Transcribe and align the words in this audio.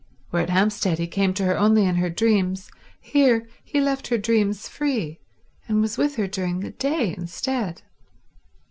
Where 0.31 0.41
at 0.41 0.49
Hampstead 0.49 0.97
he 0.97 1.05
came 1.05 1.31
to 1.35 1.45
her 1.45 1.55
only 1.59 1.85
in 1.85 1.97
her 1.97 2.09
dreams, 2.09 2.71
here 2.99 3.47
he 3.63 3.79
left 3.79 4.07
her 4.07 4.17
dreams 4.17 4.67
free 4.67 5.19
and 5.67 5.79
was 5.79 5.95
with 5.95 6.15
her 6.15 6.25
during 6.25 6.61
the 6.61 6.71
day 6.71 7.13
instead. 7.15 7.83